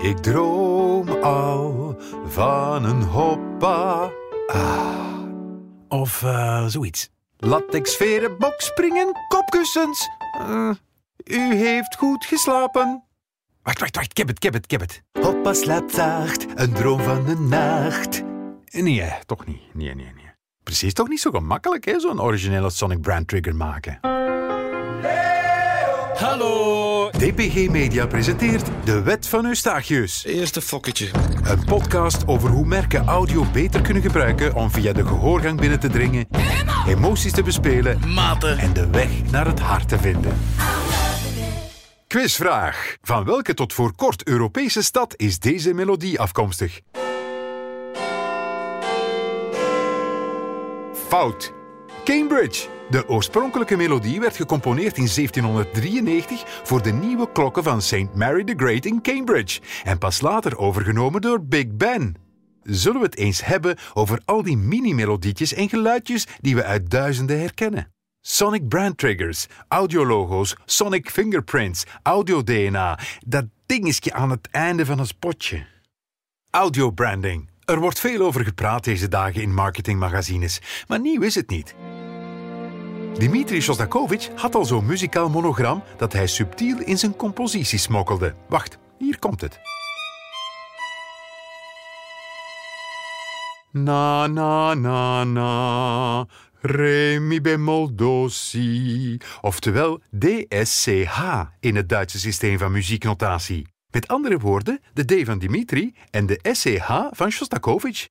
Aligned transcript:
Ik 0.00 0.18
droom 0.18 1.08
al 1.08 1.96
van 2.26 2.84
een 2.84 3.02
hoppa. 3.02 4.10
Ah. 4.46 4.88
Of 5.88 6.22
uh, 6.22 6.66
zoiets. 6.66 7.10
Latex 7.36 7.96
veren, 7.96 8.38
bokspringen, 8.38 9.12
kopkussens. 9.28 10.08
Uh, 10.40 10.70
u 11.24 11.54
heeft 11.54 11.96
goed 11.96 12.24
geslapen. 12.24 13.02
Wacht, 13.62 13.80
wacht, 13.80 13.96
wacht. 13.96 14.10
Ik 14.10 14.42
heb 14.72 14.80
het. 14.80 15.02
Hoppa 15.20 15.54
slaapt 15.54 15.94
zacht, 15.94 16.46
een 16.54 16.72
droom 16.72 17.00
van 17.00 17.24
de 17.24 17.38
nacht. 17.38 18.22
Nee, 18.70 19.12
toch 19.26 19.46
niet. 19.46 19.74
Nee, 19.74 19.94
nee, 19.94 20.12
nee. 20.14 20.30
Precies 20.62 20.92
toch 20.92 21.08
niet 21.08 21.20
zo 21.20 21.30
gemakkelijk, 21.30 21.84
hè, 21.84 22.00
zo'n 22.00 22.20
originele 22.20 22.70
Sonic 22.70 23.00
Brand 23.00 23.28
Trigger 23.28 23.56
maken. 23.56 23.98
Hallo! 26.14 26.79
DPG 27.18 27.68
Media 27.70 28.06
presenteert 28.06 28.70
De 28.84 29.02
Wet 29.02 29.28
van 29.28 29.46
Eustachius. 29.46 30.24
Eerste 30.24 30.60
fokketje. 30.60 31.08
Een 31.44 31.64
podcast 31.64 32.26
over 32.26 32.50
hoe 32.50 32.66
merken 32.66 33.06
audio 33.06 33.44
beter 33.52 33.80
kunnen 33.80 34.02
gebruiken 34.02 34.54
om 34.54 34.70
via 34.70 34.92
de 34.92 35.06
gehoorgang 35.06 35.60
binnen 35.60 35.80
te 35.80 35.88
dringen, 35.88 36.28
emoties 36.86 37.32
te 37.32 37.42
bespelen 37.42 38.00
Maten. 38.14 38.58
en 38.58 38.72
de 38.72 38.90
weg 38.90 39.08
naar 39.30 39.46
het 39.46 39.60
hart 39.60 39.88
te 39.88 39.98
vinden. 39.98 40.38
Quizvraag. 42.06 42.96
Van 43.02 43.24
welke 43.24 43.54
tot 43.54 43.72
voor 43.72 43.94
kort 43.94 44.26
Europese 44.28 44.82
stad 44.82 45.14
is 45.16 45.38
deze 45.38 45.72
melodie 45.72 46.20
afkomstig? 46.20 46.80
Fout. 51.08 51.59
Cambridge. 52.10 52.68
De 52.90 53.08
oorspronkelijke 53.08 53.76
melodie 53.76 54.20
werd 54.20 54.36
gecomponeerd 54.36 54.96
in 54.96 55.08
1793 55.14 56.42
voor 56.62 56.82
de 56.82 56.92
nieuwe 56.92 57.32
klokken 57.32 57.62
van 57.62 57.82
St. 57.82 58.14
Mary 58.14 58.44
the 58.44 58.54
Great 58.56 58.84
in 58.84 59.02
Cambridge 59.02 59.60
en 59.84 59.98
pas 59.98 60.20
later 60.20 60.58
overgenomen 60.58 61.20
door 61.20 61.44
Big 61.44 61.66
Ben. 61.76 62.14
Zullen 62.62 63.00
we 63.00 63.06
het 63.06 63.16
eens 63.16 63.44
hebben 63.44 63.78
over 63.94 64.20
al 64.24 64.42
die 64.42 64.56
mini-melodietjes 64.56 65.54
en 65.54 65.68
geluidjes 65.68 66.26
die 66.40 66.54
we 66.54 66.64
uit 66.64 66.90
duizenden 66.90 67.40
herkennen? 67.40 67.92
Sonic 68.20 68.68
brand 68.68 68.98
triggers, 68.98 69.46
audiologo's, 69.68 70.56
Sonic 70.64 71.10
fingerprints, 71.10 71.84
audio-DNA, 72.02 72.98
dat 73.26 73.44
dingetje 73.66 74.12
aan 74.12 74.30
het 74.30 74.48
einde 74.50 74.86
van 74.86 74.98
een 74.98 75.06
spotje. 75.06 75.66
Audio-branding. 76.50 77.48
Er 77.64 77.80
wordt 77.80 78.00
veel 78.00 78.26
over 78.26 78.44
gepraat 78.44 78.84
deze 78.84 79.08
dagen 79.08 79.42
in 79.42 79.54
marketingmagazines, 79.54 80.60
maar 80.86 81.00
nieuw 81.00 81.22
is 81.22 81.34
het 81.34 81.50
niet. 81.50 81.74
Dimitri 83.20 83.60
Shostakovich 83.60 84.30
had 84.34 84.54
al 84.54 84.64
zo'n 84.64 84.86
muzikaal 84.86 85.28
monogram 85.28 85.82
dat 85.96 86.12
hij 86.12 86.26
subtiel 86.26 86.78
in 86.78 86.98
zijn 86.98 87.16
compositie 87.16 87.78
smokkelde. 87.78 88.34
Wacht, 88.48 88.78
hier 88.98 89.18
komt 89.18 89.40
het. 89.40 89.60
Na 93.70 94.26
na 94.26 94.74
na 94.74 95.24
na, 95.24 96.26
re 96.60 97.18
mi 97.20 97.40
bemol 97.40 97.94
do 97.94 98.28
si. 98.28 99.16
Oftewel 99.40 100.00
DSCH 100.18 101.20
in 101.60 101.76
het 101.76 101.88
Duitse 101.88 102.18
systeem 102.18 102.58
van 102.58 102.72
muzieknotatie. 102.72 103.66
Met 103.90 104.08
andere 104.08 104.38
woorden, 104.38 104.80
de 104.92 105.04
D 105.04 105.26
van 105.26 105.38
Dimitri 105.38 105.94
en 106.10 106.26
de 106.26 106.38
SCH 106.42 107.08
van 107.10 107.30
Shostakovich. 107.30 108.08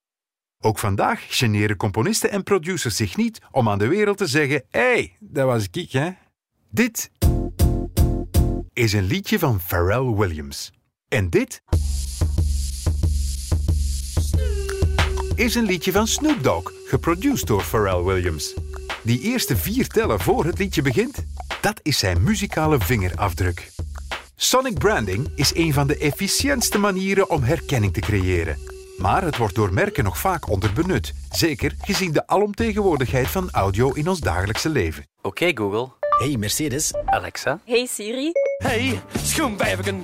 Ook 0.62 0.80
vandaag 0.80 1.26
generen 1.28 1.78
componisten 1.78 2.32
en 2.32 2.44
producers 2.44 2.96
zich 2.96 3.18
niet 3.18 3.40
om 3.52 3.70
aan 3.70 3.78
de 3.78 3.88
wereld 3.88 4.18
te 4.18 4.28
zeggen: 4.28 4.64
hé, 4.70 4.80
hey, 4.80 5.16
dat 5.20 5.46
was 5.46 5.68
ik, 5.72 5.92
hè? 5.92 6.10
Dit 6.72 7.12
is 8.74 8.94
een 8.94 9.04
liedje 9.04 9.40
van 9.40 9.60
Pharrell 9.60 10.14
Williams. 10.16 10.72
En 11.08 11.30
dit 11.30 11.62
is 15.36 15.56
een 15.56 15.64
liedje 15.64 15.92
van 15.92 16.08
Snoop 16.08 16.44
Dogg, 16.44 16.72
geproduceerd 16.86 17.48
door 17.48 17.62
Pharrell 17.64 18.04
Williams. 18.04 18.54
Die 19.04 19.20
eerste 19.20 19.58
vier 19.58 19.88
tellen 19.88 20.20
voor 20.20 20.46
het 20.46 20.58
liedje 20.58 20.82
begint, 20.82 21.26
dat 21.62 21.80
is 21.84 21.98
zijn 21.98 22.24
muzikale 22.24 22.80
vingerafdruk. 22.80 23.72
Sonic 24.36 24.78
branding 24.78 25.32
is 25.36 25.56
een 25.56 25.74
van 25.74 25.88
de 25.88 25.98
efficiëntste 25.98 26.78
manieren 26.78 27.30
om 27.30 27.44
herkenning 27.44 27.94
te 27.94 28.00
creëren. 28.00 28.79
Maar 29.02 29.24
het 29.24 29.38
wordt 29.38 29.56
door 29.56 29.74
merken 29.74 30.04
nog 30.04 30.18
vaak 30.18 30.50
onderbenut. 30.50 31.14
Zeker 31.30 31.74
gezien 31.82 32.12
de 32.12 32.28
alomtegenwoordigheid 32.28 33.28
van 33.28 33.50
audio 33.52 33.92
in 33.92 34.08
ons 34.08 34.20
dagelijkse 34.20 34.70
leven. 34.70 35.04
Oké 35.22 35.52
Google. 35.54 35.88
Hey 36.18 36.38
Mercedes. 36.38 36.94
Alexa. 37.06 37.60
Hey 37.66 37.86
Siri. 37.86 38.32
Hey 38.58 39.02
schoenvijverken. 39.24 40.04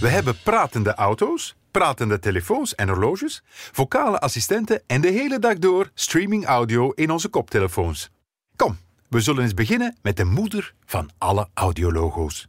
We 0.00 0.08
hebben 0.08 0.36
pratende 0.44 0.94
auto's, 0.94 1.56
pratende 1.70 2.18
telefoons 2.18 2.74
en 2.74 2.88
horloges, 2.88 3.42
vocale 3.72 4.18
assistenten 4.18 4.82
en 4.86 5.00
de 5.00 5.10
hele 5.10 5.38
dag 5.38 5.58
door 5.58 5.90
streaming 5.94 6.46
audio 6.46 6.90
in 6.90 7.10
onze 7.10 7.28
koptelefoons. 7.28 8.10
Kom, 8.56 8.78
we 9.08 9.20
zullen 9.20 9.42
eens 9.42 9.54
beginnen 9.54 9.96
met 10.02 10.16
de 10.16 10.24
moeder 10.24 10.74
van 10.84 11.10
alle 11.18 11.48
audiologo's. 11.54 12.48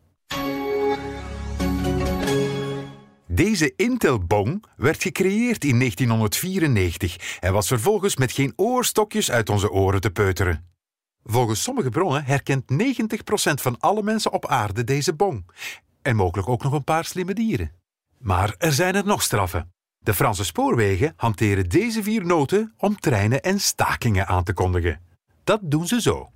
Deze 3.31 3.73
Intel-bong 3.75 4.63
werd 4.75 5.01
gecreëerd 5.01 5.63
in 5.63 5.77
1994 5.77 7.37
en 7.39 7.53
was 7.53 7.67
vervolgens 7.67 8.15
met 8.15 8.31
geen 8.31 8.53
oorstokjes 8.55 9.31
uit 9.31 9.49
onze 9.49 9.71
oren 9.71 10.01
te 10.01 10.11
peuteren. 10.11 10.65
Volgens 11.23 11.63
sommige 11.63 11.89
bronnen 11.89 12.23
herkent 12.23 12.63
90% 12.71 12.73
van 13.35 13.79
alle 13.79 14.03
mensen 14.03 14.31
op 14.31 14.47
aarde 14.47 14.83
deze 14.83 15.13
bong. 15.13 15.45
En 16.01 16.15
mogelijk 16.15 16.49
ook 16.49 16.63
nog 16.63 16.73
een 16.73 16.83
paar 16.83 17.05
slimme 17.05 17.33
dieren. 17.33 17.71
Maar 18.17 18.55
er 18.57 18.73
zijn 18.73 18.95
er 18.95 19.05
nog 19.05 19.21
straffen. 19.21 19.71
De 19.99 20.13
Franse 20.13 20.45
spoorwegen 20.45 21.13
hanteren 21.15 21.69
deze 21.69 22.03
vier 22.03 22.25
noten 22.25 22.73
om 22.77 22.99
treinen 22.99 23.41
en 23.41 23.59
stakingen 23.59 24.27
aan 24.27 24.43
te 24.43 24.53
kondigen. 24.53 25.01
Dat 25.43 25.59
doen 25.63 25.87
ze 25.87 26.01
zo. 26.01 26.29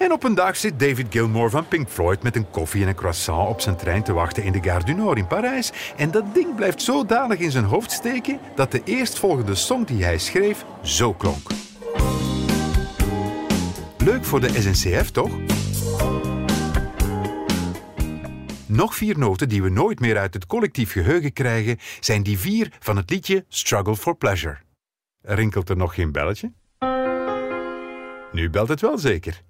En 0.00 0.12
op 0.12 0.24
een 0.24 0.34
dag 0.34 0.56
zit 0.56 0.78
David 0.78 1.06
Gilmour 1.10 1.50
van 1.50 1.68
Pink 1.68 1.88
Floyd 1.88 2.22
met 2.22 2.36
een 2.36 2.50
koffie 2.50 2.82
en 2.82 2.88
een 2.88 2.94
croissant 2.94 3.48
op 3.48 3.60
zijn 3.60 3.76
trein 3.76 4.02
te 4.02 4.12
wachten 4.12 4.42
in 4.42 4.52
de 4.52 4.62
Gare 4.62 4.84
du 4.84 4.92
Nord 4.92 5.18
in 5.18 5.26
Parijs. 5.26 5.72
En 5.96 6.10
dat 6.10 6.34
ding 6.34 6.54
blijft 6.54 6.82
zodanig 6.82 7.38
in 7.38 7.50
zijn 7.50 7.64
hoofd 7.64 7.92
steken 7.92 8.38
dat 8.54 8.72
de 8.72 8.80
eerstvolgende 8.84 9.54
song 9.54 9.84
die 9.84 10.04
hij 10.04 10.18
schreef 10.18 10.64
zo 10.82 11.12
klonk. 11.12 11.50
Leuk 13.98 14.24
voor 14.24 14.40
de 14.40 14.48
SNCF, 14.48 15.10
toch? 15.10 15.38
Nog 18.66 18.94
vier 18.94 19.18
noten 19.18 19.48
die 19.48 19.62
we 19.62 19.68
nooit 19.68 20.00
meer 20.00 20.18
uit 20.18 20.34
het 20.34 20.46
collectief 20.46 20.92
geheugen 20.92 21.32
krijgen, 21.32 21.78
zijn 22.00 22.22
die 22.22 22.38
vier 22.38 22.72
van 22.78 22.96
het 22.96 23.10
liedje 23.10 23.44
Struggle 23.48 23.96
for 23.96 24.16
Pleasure. 24.16 24.58
Rinkelt 25.22 25.68
er 25.68 25.76
nog 25.76 25.94
geen 25.94 26.12
belletje? 26.12 26.52
Nu 28.32 28.50
belt 28.50 28.68
het 28.68 28.80
wel 28.80 28.98
zeker. 28.98 29.42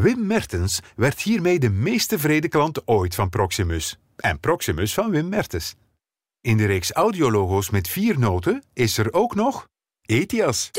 Wim 0.00 0.26
Mertens 0.26 0.80
werd 0.96 1.20
hiermee 1.20 1.58
de 1.58 1.70
meest 1.70 2.08
tevreden 2.08 2.50
klant 2.50 2.86
ooit 2.86 3.14
van 3.14 3.28
Proximus. 3.28 3.98
En 4.16 4.40
Proximus 4.40 4.94
van 4.94 5.10
Wim 5.10 5.28
Mertens. 5.28 5.74
In 6.40 6.56
de 6.56 6.66
reeks 6.66 6.92
audiologo's 6.92 7.70
met 7.70 7.88
vier 7.88 8.18
noten 8.18 8.62
is 8.72 8.98
er 8.98 9.12
ook 9.12 9.34
nog 9.34 9.68
Etias, 10.02 10.70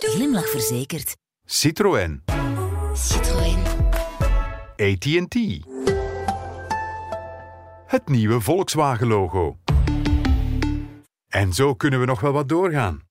Glimlach 0.00 0.48
verzekerd. 0.48 1.16
Citroën, 1.44 2.22
Citroën. 2.94 3.62
AT&T. 4.76 5.36
Het 7.86 8.08
nieuwe 8.08 8.40
Volkswagen-logo. 8.40 9.58
En 11.28 11.52
zo 11.52 11.74
kunnen 11.74 12.00
we 12.00 12.06
nog 12.06 12.20
wel 12.20 12.32
wat 12.32 12.48
doorgaan. 12.48 13.02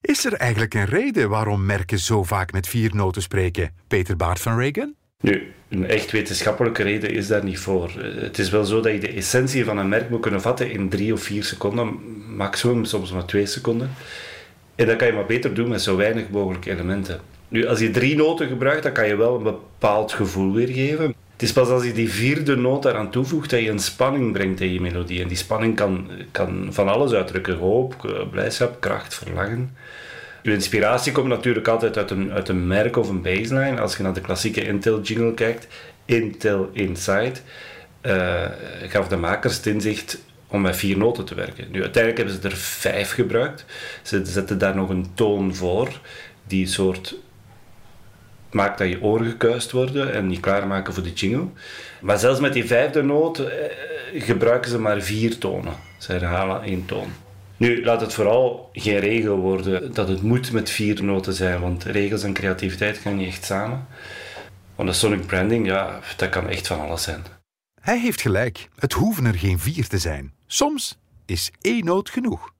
Is 0.00 0.24
er 0.24 0.32
eigenlijk 0.32 0.74
een 0.74 0.84
reden 0.84 1.28
waarom 1.28 1.66
merken 1.66 1.98
zo 1.98 2.22
vaak 2.22 2.52
met 2.52 2.68
vier 2.68 2.94
noten 2.94 3.22
spreken? 3.22 3.74
Peter 3.86 4.16
Baart 4.16 4.40
van 4.40 4.58
Reagan? 4.58 4.96
Nu, 5.22 5.52
een 5.68 5.86
echt 5.86 6.10
wetenschappelijke 6.10 6.82
reden 6.82 7.10
is 7.10 7.26
daar 7.26 7.44
niet 7.44 7.58
voor. 7.58 7.90
Eh, 7.98 8.22
Het 8.22 8.38
is 8.38 8.50
wel 8.50 8.64
zo 8.64 8.80
dat 8.80 8.92
je 8.92 8.98
de 8.98 9.12
essentie 9.12 9.64
van 9.64 9.78
een 9.78 9.88
merk 9.88 10.10
moet 10.10 10.20
kunnen 10.20 10.40
vatten 10.40 10.70
in 10.70 10.88
drie 10.88 11.12
of 11.12 11.22
vier 11.22 11.44
seconden, 11.44 11.98
maximum, 12.36 12.84
soms 12.84 13.12
maar 13.12 13.24
twee 13.24 13.46
seconden. 13.46 13.90
En 14.74 14.86
dat 14.86 14.96
kan 14.96 15.06
je 15.06 15.12
maar 15.12 15.26
beter 15.26 15.54
doen 15.54 15.68
met 15.68 15.82
zo 15.82 15.96
weinig 15.96 16.28
mogelijk 16.28 16.66
elementen. 16.66 17.20
Nu, 17.48 17.66
als 17.66 17.78
je 17.78 17.90
drie 17.90 18.16
noten 18.16 18.48
gebruikt, 18.48 18.82
dan 18.82 18.92
kan 18.92 19.08
je 19.08 19.16
wel 19.16 19.36
een 19.36 19.42
bepaald 19.42 20.12
gevoel 20.12 20.52
weergeven. 20.52 21.14
Het 21.32 21.42
is 21.42 21.52
pas 21.52 21.68
als 21.68 21.84
je 21.84 21.92
die 21.92 22.10
vierde 22.10 22.56
noot 22.56 22.82
daaraan 22.82 23.10
toevoegt 23.10 23.50
dat 23.50 23.60
je 23.60 23.70
een 23.70 23.78
spanning 23.78 24.32
brengt 24.32 24.60
in 24.60 24.72
je 24.72 24.80
melodie. 24.80 25.22
En 25.22 25.28
die 25.28 25.36
spanning 25.36 25.76
kan, 25.76 26.10
kan 26.30 26.68
van 26.70 26.88
alles 26.88 27.12
uitdrukken: 27.12 27.56
hoop, 27.56 28.04
eh, 28.04 28.28
blijdschap, 28.30 28.80
kracht, 28.80 29.14
verlangen. 29.14 29.76
Je 30.48 30.54
inspiratie 30.54 31.12
komt 31.12 31.28
natuurlijk 31.28 31.68
altijd 31.68 31.96
uit 31.96 32.10
een, 32.10 32.32
uit 32.32 32.48
een 32.48 32.66
merk 32.66 32.96
of 32.96 33.08
een 33.08 33.22
baseline. 33.22 33.80
Als 33.80 33.96
je 33.96 34.02
naar 34.02 34.14
de 34.14 34.20
klassieke 34.20 34.64
Intel 34.64 35.00
jingle 35.00 35.34
kijkt, 35.34 35.66
Intel 36.04 36.70
Inside, 36.72 37.32
eh, 38.00 38.44
gaf 38.86 39.08
de 39.08 39.16
makers 39.16 39.56
het 39.56 39.66
inzicht 39.66 40.18
om 40.46 40.60
met 40.60 40.76
vier 40.76 40.98
noten 40.98 41.24
te 41.24 41.34
werken. 41.34 41.70
Nu, 41.70 41.82
uiteindelijk 41.82 42.16
hebben 42.16 42.42
ze 42.42 42.48
er 42.48 42.56
vijf 42.56 43.10
gebruikt. 43.10 43.64
Ze 44.02 44.20
zetten 44.24 44.58
daar 44.58 44.76
nog 44.76 44.88
een 44.88 45.06
toon 45.14 45.54
voor, 45.54 46.00
die 46.46 46.66
soort 46.66 47.14
maakt 48.50 48.78
dat 48.78 48.88
je 48.88 49.02
oren 49.02 49.26
gekuist 49.30 49.70
worden 49.70 50.12
en 50.12 50.30
je 50.30 50.40
klaarmaken 50.40 50.94
voor 50.94 51.02
de 51.02 51.12
jingle. 51.12 51.46
Maar 52.00 52.18
zelfs 52.18 52.40
met 52.40 52.52
die 52.52 52.66
vijfde 52.66 53.02
noot 53.02 53.38
eh, 53.38 53.64
gebruiken 54.22 54.70
ze 54.70 54.78
maar 54.78 55.00
vier 55.00 55.38
tonen. 55.38 55.74
Ze 55.98 56.12
herhalen 56.12 56.62
één 56.62 56.86
toon. 56.86 57.12
Nu, 57.58 57.84
laat 57.84 58.00
het 58.00 58.14
vooral 58.14 58.70
geen 58.72 58.98
regel 58.98 59.36
worden 59.36 59.94
dat 59.94 60.08
het 60.08 60.22
moet 60.22 60.52
met 60.52 60.70
vier 60.70 61.04
noten 61.04 61.32
zijn, 61.32 61.60
want 61.60 61.84
regels 61.84 62.22
en 62.22 62.32
creativiteit 62.32 62.98
gaan 62.98 63.16
niet 63.16 63.28
echt 63.28 63.44
samen. 63.44 63.86
Want 64.74 64.88
de 64.88 64.94
sonic 64.94 65.26
branding, 65.26 65.66
ja, 65.66 66.00
dat 66.16 66.28
kan 66.28 66.48
echt 66.48 66.66
van 66.66 66.80
alles 66.80 67.02
zijn. 67.02 67.22
Hij 67.80 67.98
heeft 68.00 68.20
gelijk. 68.20 68.68
Het 68.78 68.92
hoeven 68.92 69.24
er 69.24 69.34
geen 69.34 69.58
vier 69.58 69.88
te 69.88 69.98
zijn. 69.98 70.32
Soms 70.46 70.98
is 71.26 71.50
één 71.60 71.84
noot 71.84 72.10
genoeg. 72.10 72.52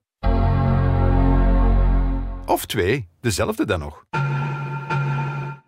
Of 2.47 2.67
twee, 2.67 3.09
dezelfde 3.21 3.67
dan 3.67 3.79
nog. 3.79 4.05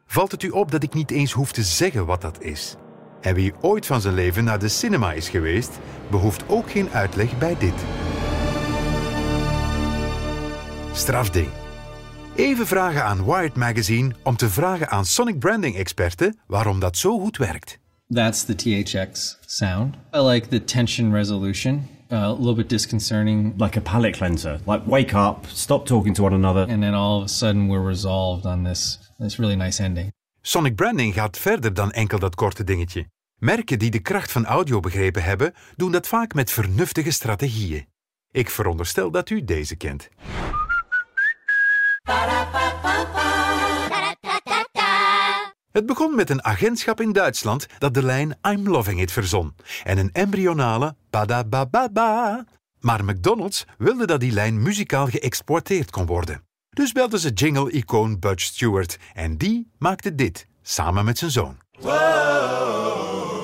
Valt 0.06 0.32
het 0.32 0.42
u 0.42 0.48
op 0.48 0.70
dat 0.70 0.82
ik 0.82 0.94
niet 0.94 1.10
eens 1.10 1.32
hoef 1.32 1.52
te 1.52 1.62
zeggen 1.62 2.06
wat 2.06 2.20
dat 2.20 2.42
is? 2.42 2.76
En 3.20 3.34
wie 3.34 3.52
ooit 3.60 3.86
van 3.86 4.00
zijn 4.00 4.14
leven 4.14 4.44
naar 4.44 4.58
de 4.58 4.68
cinema 4.68 5.12
is 5.12 5.28
geweest, 5.28 5.78
behoeft 6.10 6.48
ook 6.48 6.70
geen 6.70 6.90
uitleg 6.90 7.38
bij 7.38 7.56
dit. 7.58 7.74
Strafding. 10.92 11.48
Even 12.34 12.66
vragen 12.66 13.04
aan 13.04 13.25
Wired 13.25 13.56
Magazine 13.56 14.14
om 14.22 14.37
te 14.37 14.48
vragen 14.48 14.88
aan 14.88 15.04
Sonic 15.04 15.38
Branding 15.38 15.76
experten 15.76 16.38
waarom 16.46 16.81
dat 16.81 16.96
zo 16.96 17.19
goed 17.19 17.37
werkt. 17.37 17.78
That's 18.14 18.44
the 18.44 18.54
THX 18.54 19.38
sound. 19.46 19.94
I 20.14 20.19
like 20.19 20.48
the 20.48 20.64
tension 20.64 21.12
resolution. 21.12 21.88
Uh, 22.12 22.19
a 22.19 22.32
little 22.32 22.54
bit 22.54 22.69
disconcerting. 22.69 23.54
Like 23.56 23.78
a 23.78 23.81
palate 23.81 24.16
cleanser. 24.16 24.60
Like 24.66 24.82
wake 24.87 25.16
up, 25.16 25.37
stop 25.46 25.87
talking 25.87 26.14
to 26.14 26.25
one 26.25 26.34
another. 26.34 26.69
And 26.69 26.81
then 26.81 26.94
all 26.94 27.19
of 27.19 27.25
a 27.25 27.28
sudden 27.28 27.69
we're 27.69 27.87
resolved 27.87 28.44
on 28.44 28.64
this 28.64 28.98
this 29.19 29.37
really 29.37 29.56
nice 29.56 29.82
ending. 29.82 30.12
Sonic 30.40 30.75
Branding 30.75 31.14
gaat 31.14 31.38
verder 31.38 31.75
dan 31.75 31.90
enkel 31.90 32.19
dat 32.19 32.34
korte 32.34 32.64
dingetje. 32.64 33.06
Merken 33.37 33.78
die 33.78 33.90
de 33.90 34.00
kracht 34.00 34.32
van 34.32 34.46
audio 34.46 34.81
begrepen 34.81 35.22
hebben, 35.22 35.52
doen 35.76 35.92
dat 35.92 36.08
vaak 36.08 36.34
met 36.34 36.50
vernuftige 36.50 37.10
strategieën. 37.10 37.87
Ik 38.31 38.50
veronderstel 38.50 39.10
dat 39.10 39.31
u 39.31 39.44
deze 39.44 39.76
kent. 39.76 40.08
Het 45.73 45.87
begon 45.87 46.14
met 46.14 46.31
een 46.31 46.44
agentschap 46.44 47.00
in 47.00 47.12
Duitsland 47.12 47.67
dat 47.79 47.94
de 47.94 48.02
lijn 48.02 48.38
I'm 48.49 48.69
Loving 48.69 49.00
It 49.00 49.12
verzon 49.12 49.55
en 49.85 49.99
een 49.99 50.11
embryonale 50.12 50.94
ba 51.11 52.44
Maar 52.81 53.05
McDonald's 53.05 53.64
wilde 53.79 54.06
dat 54.06 54.20
die 54.20 54.32
lijn 54.32 54.62
muzikaal 54.62 55.06
geëxporteerd 55.06 55.91
kon 55.91 56.06
worden. 56.06 56.43
Dus 56.70 56.93
belden 56.93 57.19
ze 57.19 57.31
jingle-icoon 57.31 58.19
Bud 58.19 58.41
Stewart 58.41 58.99
en 59.14 59.37
die 59.37 59.70
maakte 59.79 60.14
dit 60.14 60.47
samen 60.62 61.05
met 61.05 61.19
zijn 61.19 61.31
zoon. 61.31 61.58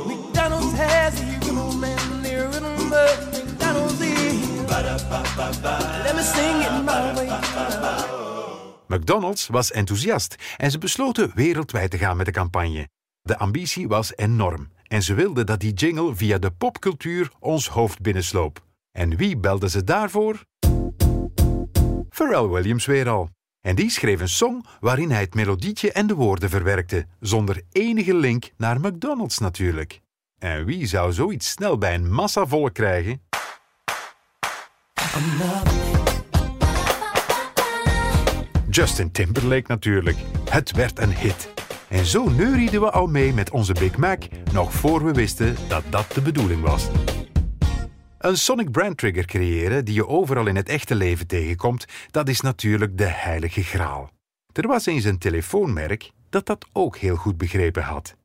McDonald's 0.04 0.78
has 0.78 1.20
a 1.20 1.36
and 1.60 2.24
their 2.24 2.48
rhythm, 2.50 2.88
McDonald's 2.88 4.00
is. 4.00 4.34
Let 6.04 6.16
me 6.16 6.22
sing 6.22 6.62
it 6.62 6.84
my 6.84 7.14
way. 7.14 7.85
McDonald's 8.86 9.46
was 9.46 9.70
enthousiast 9.70 10.36
en 10.56 10.70
ze 10.70 10.78
besloten 10.78 11.30
wereldwijd 11.34 11.90
te 11.90 11.98
gaan 11.98 12.16
met 12.16 12.26
de 12.26 12.32
campagne. 12.32 12.88
De 13.22 13.38
ambitie 13.38 13.88
was 13.88 14.16
enorm 14.16 14.68
en 14.82 15.02
ze 15.02 15.14
wilden 15.14 15.46
dat 15.46 15.60
die 15.60 15.72
jingle 15.72 16.14
via 16.14 16.38
de 16.38 16.50
popcultuur 16.50 17.30
ons 17.38 17.68
hoofd 17.68 18.00
binnensloop. 18.00 18.64
En 18.92 19.16
wie 19.16 19.36
belde 19.36 19.68
ze 19.68 19.84
daarvoor? 19.84 20.44
Pharrell 22.08 22.46
Williams 22.48 22.86
weer 22.86 23.08
al. 23.08 23.28
En 23.60 23.74
die 23.74 23.90
schreef 23.90 24.20
een 24.20 24.28
song 24.28 24.64
waarin 24.80 25.10
hij 25.10 25.20
het 25.20 25.34
melodietje 25.34 25.92
en 25.92 26.06
de 26.06 26.14
woorden 26.14 26.50
verwerkte, 26.50 27.06
zonder 27.20 27.62
enige 27.72 28.14
link 28.14 28.50
naar 28.56 28.80
McDonald's 28.80 29.38
natuurlijk. 29.38 30.00
En 30.38 30.64
wie 30.64 30.86
zou 30.86 31.12
zoiets 31.12 31.50
snel 31.50 31.78
bij 31.78 31.94
een 31.94 32.12
massa 32.12 32.46
volk 32.46 32.74
krijgen? 32.74 33.22
Justin 38.76 39.10
Timberlake 39.10 39.64
natuurlijk. 39.66 40.16
Het 40.50 40.72
werd 40.72 40.98
een 40.98 41.14
hit. 41.14 41.50
En 41.88 42.04
zo 42.04 42.28
neurieden 42.28 42.80
we 42.80 42.90
al 42.90 43.06
mee 43.06 43.32
met 43.32 43.50
onze 43.50 43.72
Big 43.72 43.96
Mac, 43.96 44.22
nog 44.52 44.72
voor 44.72 45.04
we 45.04 45.12
wisten 45.12 45.56
dat 45.68 45.82
dat 45.90 46.12
de 46.12 46.20
bedoeling 46.20 46.62
was. 46.62 46.88
Een 48.18 48.36
Sonic 48.36 48.70
Brand 48.70 48.96
Trigger 48.96 49.24
creëren 49.24 49.84
die 49.84 49.94
je 49.94 50.06
overal 50.06 50.46
in 50.46 50.56
het 50.56 50.68
echte 50.68 50.94
leven 50.94 51.26
tegenkomt, 51.26 51.84
dat 52.10 52.28
is 52.28 52.40
natuurlijk 52.40 52.98
de 52.98 53.04
heilige 53.04 53.62
graal. 53.62 54.10
Er 54.52 54.66
was 54.66 54.86
eens 54.86 55.04
een 55.04 55.18
telefoonmerk 55.18 56.10
dat 56.30 56.46
dat 56.46 56.66
ook 56.72 56.96
heel 56.96 57.16
goed 57.16 57.36
begrepen 57.36 57.82
had. 57.82 58.16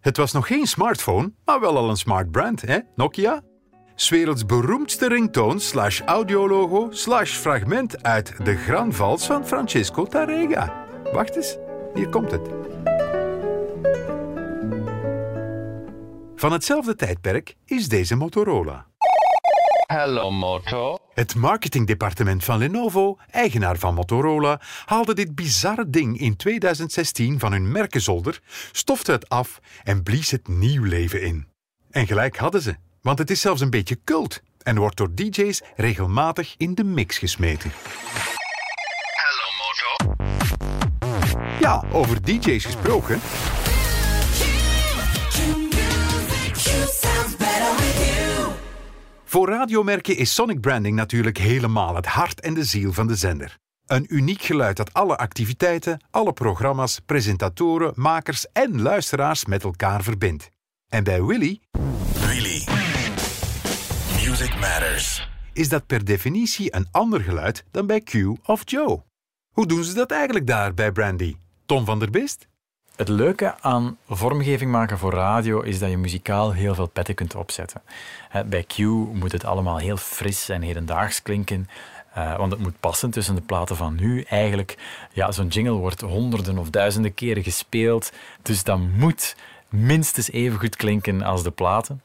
Het 0.00 0.16
was 0.16 0.32
nog 0.32 0.46
geen 0.46 0.66
smartphone, 0.66 1.32
maar 1.44 1.60
wel 1.60 1.76
al 1.76 1.90
een 1.90 1.96
smart 1.96 2.30
brand, 2.30 2.60
hè, 2.60 2.78
Nokia? 2.94 3.42
's 3.98 4.08
werelds 4.08 4.46
beroemdste 4.46 5.08
ringtoon 5.08 5.60
slash 5.60 6.00
audiologo 6.00 6.88
slash 6.90 7.36
fragment 7.36 8.02
uit 8.02 8.44
De 8.44 8.56
Gran 8.56 8.92
Vals 8.92 9.26
van 9.26 9.46
Francesco 9.46 10.06
Tarrega. 10.06 10.86
Wacht 11.12 11.36
eens, 11.36 11.56
hier 11.94 12.08
komt 12.08 12.30
het. 12.30 12.48
Van 16.36 16.52
hetzelfde 16.52 16.94
tijdperk 16.94 17.56
is 17.64 17.88
deze 17.88 18.14
Motorola. 18.14 18.86
Hello, 19.86 20.30
Moto. 20.30 20.98
Het 21.14 21.34
marketingdepartement 21.34 22.44
van 22.44 22.58
Lenovo, 22.58 23.18
eigenaar 23.30 23.78
van 23.78 23.94
Motorola, 23.94 24.60
haalde 24.84 25.14
dit 25.14 25.34
bizarre 25.34 25.90
ding 25.90 26.18
in 26.18 26.36
2016 26.36 27.38
van 27.38 27.52
hun 27.52 27.72
merkenzolder, 27.72 28.40
stofte 28.72 29.12
het 29.12 29.28
af 29.28 29.60
en 29.84 30.02
blies 30.02 30.30
het 30.30 30.48
nieuw 30.48 30.84
leven 30.84 31.22
in. 31.22 31.46
En 31.90 32.06
gelijk 32.06 32.36
hadden 32.36 32.62
ze, 32.62 32.76
want 33.08 33.20
het 33.20 33.30
is 33.30 33.40
zelfs 33.40 33.60
een 33.60 33.70
beetje 33.70 33.98
cult 34.04 34.40
en 34.62 34.78
wordt 34.78 34.96
door 34.96 35.14
DJ's 35.14 35.62
regelmatig 35.76 36.54
in 36.56 36.74
de 36.74 36.84
mix 36.84 37.18
gesmeten. 37.18 37.70
Hello, 39.12 39.46
Moto. 39.60 40.14
Ja, 41.60 41.84
over 41.92 42.22
DJ's 42.22 42.64
gesproken. 42.64 43.20
Voor 49.24 49.48
radiomerken 49.48 50.16
is 50.16 50.34
sonic 50.34 50.60
branding 50.60 50.96
natuurlijk 50.96 51.38
helemaal 51.38 51.94
het 51.94 52.06
hart 52.06 52.40
en 52.40 52.54
de 52.54 52.64
ziel 52.64 52.92
van 52.92 53.06
de 53.06 53.16
zender. 53.16 53.58
Een 53.86 54.06
uniek 54.08 54.42
geluid 54.42 54.76
dat 54.76 54.92
alle 54.92 55.16
activiteiten, 55.16 56.04
alle 56.10 56.32
programma's, 56.32 57.00
presentatoren, 57.06 57.92
makers 57.94 58.46
en 58.52 58.82
luisteraars 58.82 59.44
met 59.44 59.64
elkaar 59.64 60.02
verbindt. 60.02 60.48
En 60.88 61.04
bij 61.04 61.22
Willy? 61.22 61.60
Music 64.38 64.58
matters. 64.60 65.28
is 65.52 65.68
dat 65.68 65.86
per 65.86 66.04
definitie 66.04 66.74
een 66.74 66.88
ander 66.90 67.20
geluid 67.20 67.64
dan 67.70 67.86
bij 67.86 68.00
Q 68.00 68.14
of 68.44 68.62
Joe. 68.64 69.02
Hoe 69.54 69.66
doen 69.66 69.84
ze 69.84 69.94
dat 69.94 70.10
eigenlijk 70.10 70.46
daar 70.46 70.74
bij 70.74 70.92
Brandy? 70.92 71.36
Tom 71.66 71.84
van 71.84 71.98
der 71.98 72.10
Bist? 72.10 72.48
Het 72.96 73.08
leuke 73.08 73.54
aan 73.60 73.96
vormgeving 74.08 74.70
maken 74.70 74.98
voor 74.98 75.12
radio 75.12 75.60
is 75.60 75.78
dat 75.78 75.90
je 75.90 75.96
muzikaal 75.96 76.52
heel 76.52 76.74
veel 76.74 76.86
petten 76.86 77.14
kunt 77.14 77.34
opzetten. 77.34 77.82
Hè, 78.28 78.44
Bij 78.44 78.62
Q 78.62 78.78
moet 79.12 79.32
het 79.32 79.44
allemaal 79.44 79.78
heel 79.78 79.96
fris 79.96 80.48
en 80.48 80.62
hedendaags 80.62 81.22
klinken. 81.22 81.68
eh, 82.14 82.36
want 82.36 82.52
het 82.52 82.60
moet 82.60 82.80
passen 82.80 83.10
tussen 83.10 83.34
de 83.34 83.40
platen 83.40 83.76
van 83.76 83.94
nu. 83.94 84.22
Eigenlijk, 84.22 84.76
ja, 85.12 85.32
zo'n 85.32 85.48
jingle 85.48 85.72
wordt 85.72 86.00
honderden 86.00 86.58
of 86.58 86.70
duizenden 86.70 87.14
keren 87.14 87.42
gespeeld. 87.42 88.12
Dus 88.42 88.62
dat 88.62 88.78
moet 88.78 89.36
minstens 89.68 90.30
even 90.30 90.58
goed 90.58 90.76
klinken 90.76 91.22
als 91.22 91.42
de 91.42 91.50
platen. 91.50 92.02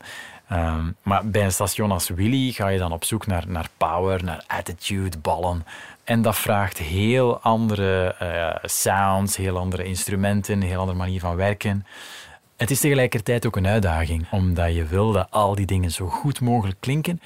Ehm, 0.47 0.91
maar 1.01 1.27
bij 1.27 1.43
een 1.43 1.51
station 1.51 1.91
als 1.91 2.09
Willy 2.09 2.51
ga 2.51 2.67
je 2.67 2.79
dan 2.79 2.91
op 2.91 3.03
zoek 3.03 3.27
naar, 3.27 3.43
naar 3.47 3.67
power, 3.77 4.23
naar 4.23 4.43
attitude, 4.47 5.17
ballen. 5.17 5.65
En 6.03 6.21
dat 6.21 6.35
vraagt 6.35 6.77
heel 6.77 7.39
andere 7.39 8.15
eh, 8.19 8.69
sounds, 8.69 9.37
heel 9.37 9.57
andere 9.57 9.83
instrumenten, 9.83 10.53
een 10.53 10.67
heel 10.67 10.79
andere 10.79 10.97
manier 10.97 11.19
van 11.19 11.35
werken. 11.35 11.85
Het 12.57 12.71
is 12.71 12.79
tegelijkertijd 12.79 13.45
ook 13.45 13.55
een 13.55 13.67
uitdaging, 13.67 14.25
omdat 14.31 14.75
je 14.75 14.85
wil 14.85 15.11
dat 15.11 15.27
al 15.29 15.55
die 15.55 15.65
dingen 15.65 15.91
zo 15.91 16.07
goed 16.07 16.41
mogelijk 16.41 16.77
klinken. 16.79 17.21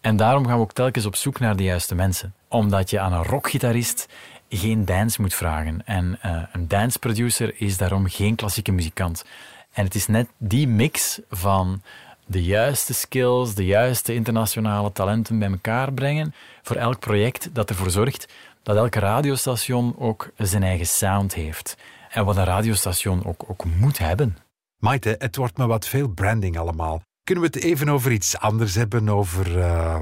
En 0.00 0.16
daarom 0.16 0.46
gaan 0.46 0.56
we 0.56 0.62
ook 0.62 0.72
telkens 0.72 1.06
op 1.06 1.16
zoek 1.16 1.38
naar 1.38 1.56
de 1.56 1.62
juiste 1.62 1.94
mensen. 1.94 2.34
Omdat 2.48 2.90
je 2.90 3.00
aan 3.00 3.12
een 3.12 3.22
rockgitarist 3.22 4.08
geen 4.48 4.84
dance 4.84 5.20
moet 5.20 5.34
vragen. 5.34 5.86
En 5.86 6.18
eh, 6.20 6.42
een 6.52 6.68
dance 6.68 6.98
producer 6.98 7.60
is 7.60 7.76
daarom 7.76 8.08
geen 8.08 8.34
klassieke 8.34 8.72
muzikant. 8.72 9.24
En 9.72 9.84
het 9.84 9.94
is 9.94 10.06
net 10.06 10.28
die 10.38 10.68
mix 10.68 11.20
van 11.30 11.82
de 12.26 12.44
juiste 12.44 12.94
skills, 12.94 13.54
de 13.54 13.64
juiste 13.64 14.14
internationale 14.14 14.92
talenten 14.92 15.38
bij 15.38 15.50
elkaar 15.50 15.92
brengen 15.92 16.34
voor 16.62 16.76
elk 16.76 16.98
project 16.98 17.48
dat 17.52 17.70
ervoor 17.70 17.90
zorgt 17.90 18.28
dat 18.62 18.76
elk 18.76 18.94
radiostation 18.94 19.94
ook 19.98 20.30
zijn 20.36 20.62
eigen 20.62 20.86
sound 20.86 21.34
heeft. 21.34 21.76
En 22.10 22.24
wat 22.24 22.36
een 22.36 22.44
radiostation 22.44 23.24
ook, 23.24 23.44
ook 23.48 23.64
moet 23.64 23.98
hebben. 23.98 24.36
Maite, 24.78 25.14
het 25.18 25.36
wordt 25.36 25.56
me 25.56 25.66
wat 25.66 25.86
veel 25.86 26.08
branding 26.08 26.58
allemaal. 26.58 27.02
Kunnen 27.24 27.44
we 27.44 27.50
het 27.54 27.64
even 27.64 27.88
over 27.88 28.12
iets 28.12 28.38
anders 28.38 28.74
hebben, 28.74 29.08
over 29.08 29.58
eh, 29.60 30.00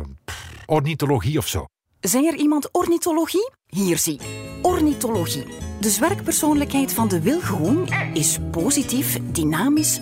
ornithologie 0.67 1.39
of 1.39 1.47
zo? 1.47 1.65
Zeg 2.01 2.25
er 2.25 2.35
iemand 2.35 2.69
ornithologie? 2.73 3.51
Hier 3.67 3.99
zie. 3.99 4.21
Ornithologie. 4.63 5.47
De 5.81 5.91
zwerkpersoonlijkheid 5.91 6.93
van 6.93 7.09
de 7.09 7.21
wilgroen 7.21 7.89
is 8.13 8.39
positief, 8.51 9.19
dynamisch 9.33 10.01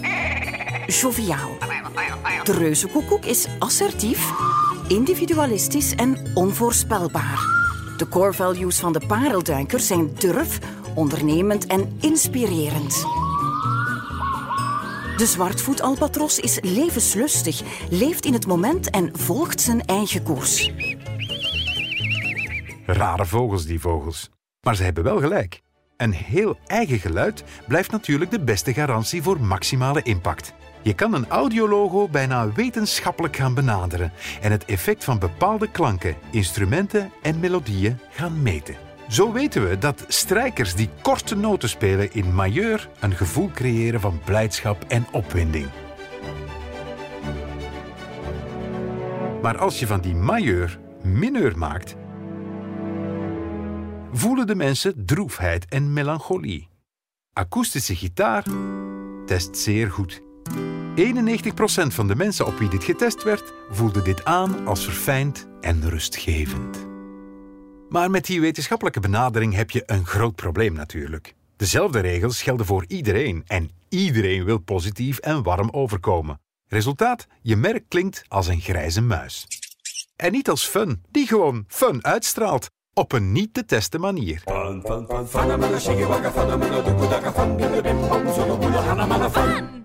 joviaal. 0.87 1.51
De 2.43 2.53
reuzenkoekoek 2.53 3.25
is 3.25 3.47
assertief, 3.59 4.33
individualistisch 4.89 5.95
en 5.95 6.17
onvoorspelbaar. 6.35 7.39
De 7.97 8.09
core 8.09 8.33
values 8.33 8.79
van 8.79 8.93
de 8.93 9.07
parelduiker 9.07 9.81
zijn 9.81 10.15
durf, 10.15 10.59
ondernemend 10.95 11.67
en 11.67 11.99
inspirerend. 12.01 13.05
De 15.17 15.27
zwartvoetalbatros 15.27 16.39
is 16.39 16.59
levenslustig, 16.61 17.63
leeft 17.91 18.25
in 18.25 18.33
het 18.33 18.47
moment 18.47 18.91
en 18.91 19.19
volgt 19.19 19.61
zijn 19.61 19.85
eigen 19.85 20.23
koers. 20.23 20.73
Rare 22.87 23.27
vogels, 23.27 23.65
die 23.65 23.81
vogels. 23.81 24.31
Maar 24.61 24.77
ze 24.77 24.83
hebben 24.83 25.05
wel 25.05 25.21
gelijk. 25.21 25.61
Een 25.97 26.13
heel 26.13 26.59
eigen 26.67 26.99
geluid 26.99 27.45
blijft 27.69 27.91
natuurlijk 27.91 28.31
de 28.31 28.41
beste 28.41 28.73
garantie 28.73 29.23
voor 29.23 29.41
maximale 29.41 30.03
impact. 30.03 30.53
Je 30.83 30.95
kan 30.95 31.15
een 31.15 31.29
audiologo 31.29 32.09
bijna 32.09 32.53
wetenschappelijk 32.53 33.37
gaan 33.37 33.55
benaderen 33.55 34.13
en 34.41 34.51
het 34.51 34.65
effect 34.65 35.05
van 35.05 35.19
bepaalde 35.19 35.71
klanken, 35.71 36.17
instrumenten 36.31 37.13
en 37.23 37.41
melodieën 37.41 37.99
gaan 38.11 38.43
meten. 38.43 38.75
Zo 39.09 39.33
weten 39.33 39.69
we 39.69 39.79
dat 39.79 40.05
strijkers 40.09 40.75
die 40.75 40.89
korte 41.03 41.37
noten 41.37 41.69
spelen 41.69 42.13
in 42.13 42.35
majeur 42.35 42.89
een 43.01 43.15
gevoel 43.15 43.51
creëren 43.55 44.01
van 44.01 44.21
blijdschap 44.25 44.85
en 44.89 45.07
opwinding. 45.13 45.67
Maar 49.43 49.59
als 49.59 49.79
je 49.79 49.87
van 49.87 50.01
die 50.01 50.15
majeur 50.15 50.79
mineur 51.03 51.59
maakt, 51.59 51.97
voelen 54.13 54.47
de 54.47 54.55
mensen 54.55 55.07
droefheid 55.07 55.67
en 55.69 55.93
melancholie. 55.93 56.69
Akoestische 57.33 57.97
gitaar 57.97 58.45
test 59.27 59.57
zeer 59.57 59.91
goed. 59.91 60.23
91% 60.97 60.97
van 61.87 62.07
de 62.07 62.17
mensen 62.17 62.47
op 62.47 62.59
wie 62.59 62.69
dit 62.69 62.85
getest 62.85 63.23
werd, 63.23 63.53
voelde 63.71 64.03
dit 64.03 64.25
aan 64.25 64.67
als 64.67 64.85
verfijnd 64.85 65.49
en 65.61 65.89
rustgevend. 65.89 66.87
Maar 67.89 68.11
met 68.11 68.27
die 68.27 68.41
wetenschappelijke 68.41 69.01
benadering 69.01 69.55
heb 69.55 69.71
je 69.71 69.83
een 69.87 70.07
groot 70.07 70.35
probleem 70.35 70.73
natuurlijk. 70.73 71.35
Dezelfde 71.57 72.01
regels 72.01 72.43
gelden 72.43 72.67
voor 72.67 72.85
iedereen 72.89 73.43
en 73.47 73.71
iedereen 73.89 74.45
wil 74.45 74.59
positief 74.59 75.19
en 75.19 75.43
warm 75.43 75.71
overkomen. 75.71 76.41
Resultaat: 76.69 77.27
je 77.43 77.57
merk 77.57 77.85
klinkt 77.89 78.25
als 78.29 78.47
een 78.47 78.61
grijze 78.61 79.01
muis. 79.01 79.47
En 80.17 80.33
niet 80.33 80.49
als 80.49 80.67
fun, 80.67 81.03
die 81.11 81.27
gewoon 81.27 81.65
fun 81.69 82.05
uitstraalt. 82.05 82.71
Op 82.95 83.13
een 83.13 83.33
niet 83.33 83.55
te 83.55 83.65
testen 83.65 84.01
manier. 84.01 84.43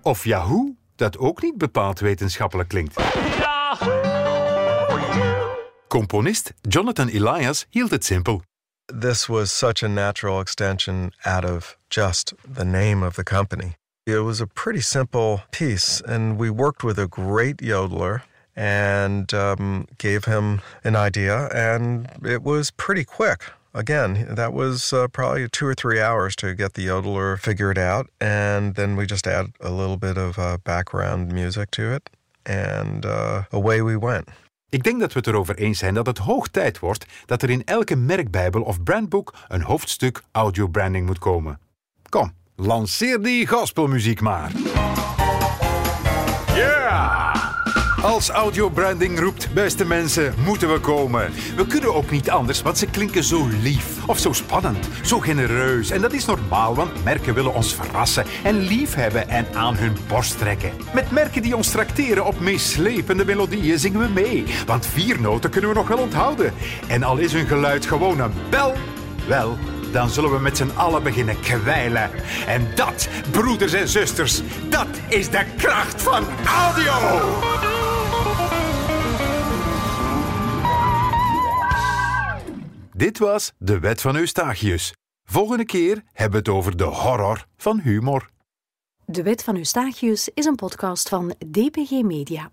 Of 0.02 0.24
Yahoo, 0.24 0.76
dat 0.98 1.18
ook 1.18 1.42
niet 1.42 1.58
bepaald 1.58 2.00
wetenschappelijk 2.00 2.68
klinkt. 2.68 2.96
Componist 5.88 6.52
Jonathan 6.60 7.08
Elias 7.08 7.66
hield 7.70 7.90
het 7.90 8.04
simpel. 8.04 8.42
This 9.00 9.26
was 9.26 9.58
such 9.58 9.82
a 9.82 9.88
natural 9.88 10.40
extension 10.40 11.12
out 11.22 11.44
of 11.44 11.78
just 11.88 12.34
the 12.54 12.64
name 12.64 13.06
of 13.06 13.14
the 13.14 13.22
company. 13.22 13.76
It 14.04 14.22
was 14.22 14.40
a 14.40 14.46
pretty 14.46 14.80
simple 14.80 15.42
piece, 15.50 16.02
and 16.06 16.38
we 16.38 16.50
worked 16.50 16.82
with 16.82 16.98
a 16.98 17.06
great 17.08 17.60
yodeler 17.60 18.22
and 18.54 19.32
um, 19.34 19.86
gave 19.98 20.24
him 20.24 20.60
an 20.82 20.96
idea, 20.96 21.48
and 21.52 22.08
it 22.24 22.42
was 22.42 22.70
pretty 22.70 23.04
quick. 23.04 23.52
Again, 23.78 24.26
that 24.34 24.52
was 24.52 24.92
uh, 24.92 25.06
probably 25.06 25.48
two 25.48 25.64
or 25.64 25.74
three 25.74 26.00
hours 26.00 26.34
to 26.36 26.52
get 26.52 26.72
the 26.72 26.86
yodeler 26.86 27.38
figured 27.38 27.78
out, 27.78 28.08
and 28.18 28.74
then 28.74 28.96
we 28.96 29.06
just 29.06 29.24
add 29.26 29.52
a 29.60 29.70
little 29.70 29.96
bit 29.96 30.18
of 30.18 30.36
uh, 30.36 30.56
background 30.64 31.32
music 31.32 31.70
to 31.70 31.94
it, 31.94 32.10
and 32.44 33.04
uh, 33.04 33.42
away 33.52 33.80
we 33.80 33.96
went. 33.96 34.28
Ik 34.70 34.82
denk 34.82 35.00
dat 35.00 35.12
we 35.12 35.18
het 35.18 35.28
erover 35.28 35.56
eens 35.56 35.78
zijn 35.78 35.94
dat 35.94 36.06
het 36.06 36.18
hoog 36.18 36.48
tijd 36.48 36.78
wordt 36.78 37.06
dat 37.26 37.42
er 37.42 37.50
in 37.50 37.64
elke 37.64 37.96
merkbijbel 37.96 38.62
of 38.62 38.82
brandboek 38.82 39.34
een 39.48 39.62
hoofdstuk 39.62 40.22
audiobranding 40.32 41.06
moet 41.06 41.18
komen. 41.18 41.58
Kom, 42.08 42.32
lanceer 42.56 43.22
die 43.22 43.46
gospelmuziek 43.46 44.20
maar. 44.20 44.50
Yeah! 46.54 47.37
Als 48.02 48.28
audiobranding 48.28 49.20
roept, 49.20 49.52
beste 49.52 49.84
mensen, 49.84 50.34
moeten 50.44 50.72
we 50.72 50.80
komen. 50.80 51.30
We 51.56 51.66
kunnen 51.66 51.94
ook 51.94 52.10
niet 52.10 52.30
anders, 52.30 52.62
want 52.62 52.78
ze 52.78 52.86
klinken 52.86 53.24
zo 53.24 53.48
lief. 53.62 54.06
Of 54.06 54.18
zo 54.18 54.32
spannend, 54.32 54.88
zo 55.02 55.20
genereus. 55.20 55.90
En 55.90 56.00
dat 56.00 56.12
is 56.12 56.24
normaal, 56.24 56.74
want 56.74 57.04
merken 57.04 57.34
willen 57.34 57.54
ons 57.54 57.74
verrassen 57.74 58.24
en 58.44 58.58
lief 58.58 58.94
hebben 58.94 59.28
en 59.28 59.46
aan 59.54 59.76
hun 59.76 59.96
borst 60.08 60.38
trekken. 60.38 60.72
Met 60.94 61.10
merken 61.10 61.42
die 61.42 61.56
ons 61.56 61.70
trakteren 61.70 62.26
op 62.26 62.40
meeslepende 62.40 63.24
melodieën 63.24 63.78
zingen 63.78 64.00
we 64.00 64.08
mee. 64.08 64.44
Want 64.66 64.86
vier 64.86 65.20
noten 65.20 65.50
kunnen 65.50 65.70
we 65.70 65.76
nog 65.76 65.88
wel 65.88 65.98
onthouden. 65.98 66.52
En 66.86 67.02
al 67.02 67.16
is 67.16 67.32
hun 67.32 67.46
geluid 67.46 67.86
gewoon 67.86 68.20
een 68.20 68.32
bel, 68.50 68.74
wel, 69.28 69.58
dan 69.92 70.10
zullen 70.10 70.30
we 70.30 70.38
met 70.38 70.56
z'n 70.56 70.70
allen 70.74 71.02
beginnen 71.02 71.40
kwijlen. 71.40 72.10
En 72.46 72.68
dat, 72.74 73.08
broeders 73.30 73.72
en 73.72 73.88
zusters, 73.88 74.40
dat 74.68 74.88
is 75.08 75.30
de 75.30 75.44
kracht 75.56 76.02
van 76.02 76.24
audio! 76.46 77.77
Dit 82.98 83.18
was 83.18 83.52
De 83.58 83.78
Wet 83.78 84.00
van 84.00 84.16
Eustachius. 84.16 84.92
Volgende 85.24 85.64
keer 85.64 86.02
hebben 86.12 86.44
we 86.44 86.50
het 86.50 86.58
over 86.58 86.76
de 86.76 86.84
horror 86.84 87.46
van 87.56 87.80
humor. 87.80 88.30
De 89.04 89.22
Wet 89.22 89.44
van 89.44 89.56
Eustachius 89.56 90.28
is 90.34 90.44
een 90.44 90.54
podcast 90.54 91.08
van 91.08 91.34
DPG 91.50 91.90
Media. 91.90 92.52